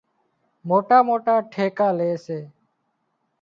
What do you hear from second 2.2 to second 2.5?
سي